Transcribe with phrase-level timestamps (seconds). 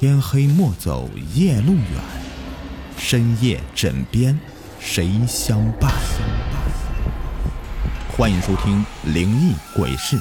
[0.00, 1.84] 天黑莫走夜路远，
[2.96, 4.40] 深夜枕边
[4.80, 5.92] 谁相伴？
[8.16, 8.82] 欢迎收听
[9.12, 10.16] 《灵异鬼事》，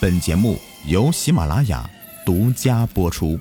[0.00, 0.56] 本节目
[0.86, 1.90] 由喜马拉雅
[2.24, 3.40] 独家播出。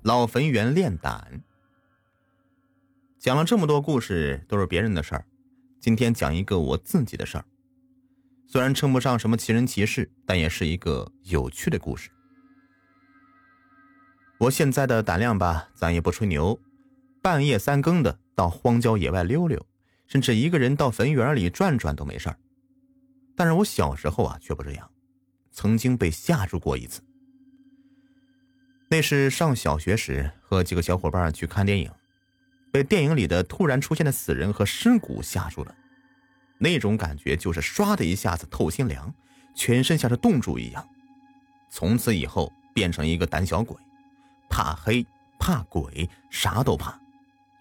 [0.00, 1.42] 老坟园炼胆，
[3.18, 5.26] 讲了这么多故事，都是别人的事儿。
[5.78, 7.44] 今天讲一个我自己的事儿，
[8.46, 12.08] 虽然称不上什么奇人奇事，但也是一个有趣的故事。
[14.38, 16.60] 我现在的胆量吧，咱也不吹牛，
[17.20, 19.66] 半夜三更的到荒郊野外溜溜，
[20.06, 22.38] 甚至一个人到坟园里转转都没事儿。
[23.34, 24.88] 但是我小时候啊，却不这样，
[25.50, 27.02] 曾经被吓住过一次。
[28.88, 31.90] 那是上小学时，和几个小伙伴去看电影，
[32.70, 35.74] 被电影里的突然出现的死人和尸骨吓住了。
[36.58, 39.12] 那种感觉就是唰的一下子透心凉，
[39.54, 40.88] 全身像是冻住一样。
[41.70, 43.76] 从此以后，变成一个胆小鬼。
[44.48, 45.06] 怕黑，
[45.38, 46.98] 怕鬼，啥都怕。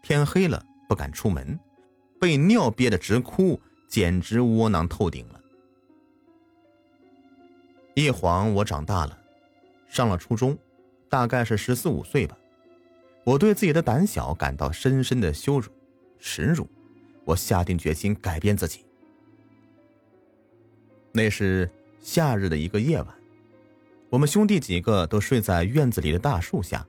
[0.02, 1.60] 天黑了不敢出门，
[2.20, 5.42] 被尿憋得直哭，简直窝囊透顶了。
[7.96, 9.18] 一晃我长大了，
[9.90, 10.58] 上了初中，
[11.10, 12.38] 大概是十四五岁吧。
[13.24, 15.70] 我对自己的胆小感到深深的羞辱、
[16.20, 16.68] 耻辱。
[17.26, 18.86] 我下定决心改变自己。
[21.12, 23.17] 那是夏日的一个夜晚。
[24.10, 26.86] 我们兄弟几个都睡在院子里的大树下，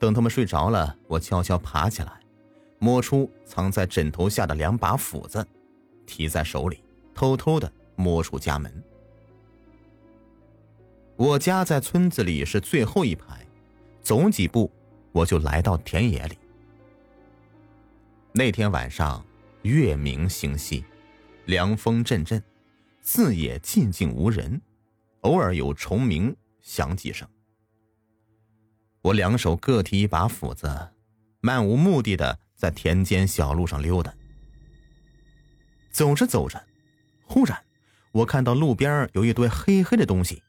[0.00, 2.20] 等他们睡着了，我悄悄爬起来，
[2.80, 5.46] 摸出藏在枕头下的两把斧子，
[6.04, 6.82] 提在手里，
[7.14, 8.82] 偷偷的摸出家门。
[11.14, 13.46] 我家在村子里是最后一排，
[14.02, 14.68] 走几步
[15.12, 16.36] 我就来到田野里。
[18.32, 19.24] 那天晚上
[19.62, 20.84] 月明星稀，
[21.44, 22.42] 凉风阵阵，
[23.00, 24.60] 四野寂静无人。
[25.24, 27.26] 偶尔有虫鸣响几声，
[29.00, 30.92] 我两手各提一把斧子，
[31.40, 34.14] 漫无目的的在田间小路上溜达。
[35.90, 36.62] 走着走着，
[37.24, 37.64] 忽然
[38.12, 40.42] 我看到路边有一堆黑黑的东西，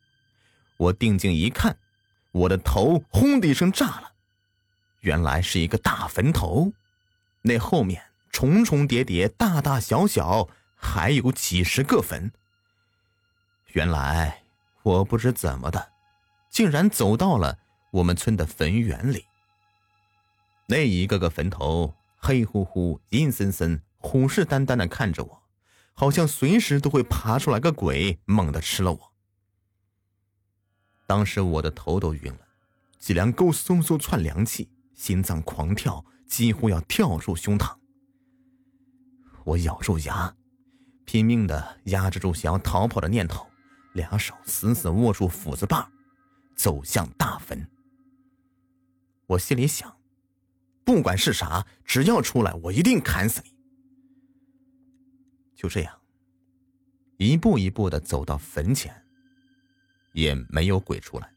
[0.76, 1.78] 我定睛一看，
[2.34, 4.12] 我的头轰的一声炸了，
[5.00, 6.74] 原来是一个大坟头，
[7.44, 12.30] 那后面重重叠叠，大大小小，还有几十个坟。
[13.68, 14.42] 原来。
[14.86, 15.94] 我不知怎么的，
[16.52, 17.58] 竟然走到了
[17.90, 19.26] 我们村的坟园里。
[20.68, 25.42] 那一个个坟头黑乎乎、阴森森、虎视眈眈的看着我，
[25.96, 29.12] 好像随时都会爬出来个鬼，猛地吃了我。
[31.08, 32.42] 当时我的头都晕了，
[33.00, 37.76] 脊梁沟嗖嗖窜凉气，心脏狂跳，几乎要跳入胸膛。
[39.46, 40.36] 我咬住牙，
[41.06, 43.48] 拼命的压制住想要逃跑的念头。
[43.96, 45.90] 两手死死握住斧子把，
[46.54, 47.66] 走向大坟。
[49.26, 49.98] 我心里想，
[50.84, 53.56] 不管是啥，只要出来，我一定砍死你。
[55.56, 56.02] 就这样，
[57.18, 58.94] 一步一步的走到坟前，
[60.12, 61.32] 也没有鬼出来。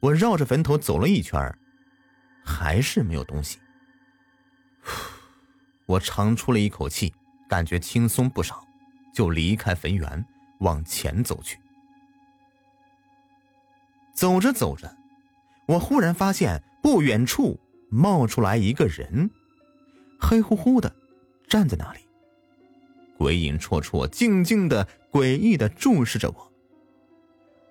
[0.00, 1.38] 我绕着坟头走了一圈，
[2.44, 3.58] 还是没有东西。
[5.84, 7.14] 我长出了一口气，
[7.46, 8.66] 感觉轻松不少，
[9.14, 10.26] 就离开坟园。
[10.58, 11.58] 往前走去，
[14.14, 14.96] 走着走着，
[15.66, 17.58] 我忽然发现不远处
[17.90, 19.30] 冒出来一个人，
[20.18, 20.94] 黑乎乎的
[21.46, 22.00] 站在那里，
[23.18, 26.52] 鬼影绰绰，静静的、诡异的注视着我。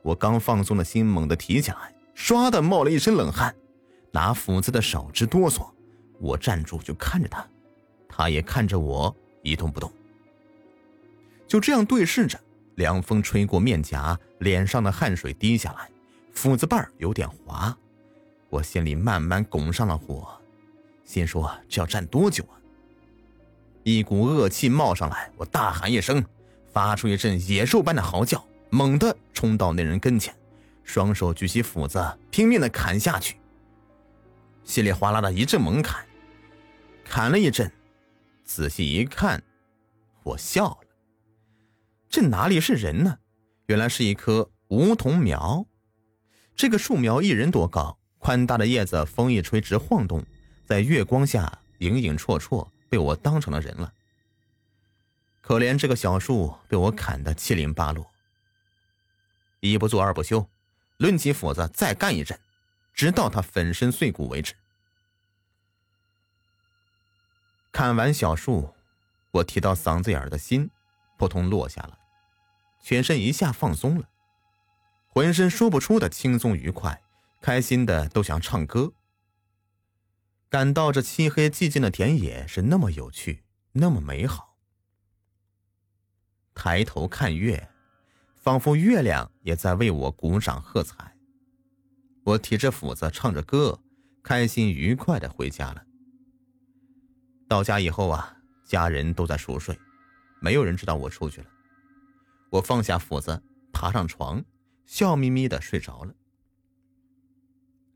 [0.03, 3.56] 我刚放松的心猛地提起来，唰的冒了一身冷汗，
[4.12, 5.68] 拿斧子的手直哆嗦。
[6.19, 7.45] 我站住就看着他，
[8.07, 9.91] 他也看着我，一动不动。
[11.47, 12.40] 就这样对视着。
[12.75, 15.90] 凉风吹过面颊，脸上的汗水滴下来，
[16.34, 17.75] 斧子把有点滑，
[18.50, 20.28] 我心里慢慢拱上了火，
[21.03, 22.56] 心说这要站多久啊？
[23.84, 26.24] 一股恶气冒上来，我大喊一声，
[26.74, 30.36] 发出一阵野兽般的嚎叫，猛地冲到那人跟前，
[30.83, 33.38] 双手举起斧子，拼命的砍下去。
[34.63, 36.04] 稀里哗啦的一阵猛砍，
[37.06, 37.71] 砍了一阵，
[38.44, 39.42] 仔细一看，
[40.24, 40.84] 我笑了。
[42.15, 43.19] 这哪里是人呢？
[43.65, 45.65] 原来是一棵梧桐苗。
[46.56, 50.25] 这个树苗一人多高，宽大的叶子风一吹直晃动，
[50.63, 53.91] 在月光下影影绰绰，被我当成了人了。
[55.41, 58.09] 可怜这个小树被我砍得七零八落。
[59.59, 60.50] 一不做二不休，
[61.00, 62.39] 抡起斧子再干一阵，
[62.94, 64.53] 直到它粉身碎骨为止。
[67.73, 68.73] 砍完小树，
[69.31, 70.69] 我提到嗓子眼的心
[71.18, 72.00] 扑通落下了。
[72.85, 74.07] 全身一下放松了，
[75.07, 77.01] 浑身说不出的轻松愉快，
[77.41, 78.93] 开心的都想唱歌。
[80.49, 84.55] 感到这漆黑寂静的田野是那么有趣，那么美好。
[86.53, 87.71] 抬头看月，
[88.35, 91.17] 仿佛月亮也在为我鼓掌喝彩。
[92.23, 93.81] 我提着斧子，唱着歌，
[94.21, 95.83] 开心愉快的回家了。
[97.47, 99.75] 到家以后啊，家人都在熟睡，
[100.39, 101.47] 没有人知道我出去了。
[102.50, 103.42] 我放下斧子，
[103.74, 104.44] 爬上床，
[104.86, 106.13] 笑眯眯的睡着了。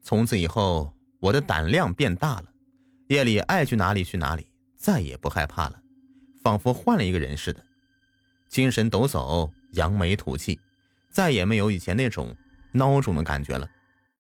[0.02, 2.46] 从此以后，我的胆量变大了，
[3.08, 5.82] 夜里爱去哪里去哪里，再也不害怕了，
[6.42, 7.64] 仿佛换了一个人似的，
[8.48, 10.60] 精神抖擞，扬眉吐气，
[11.10, 12.36] 再也没有以前那种
[12.74, 13.70] 孬种的感觉了。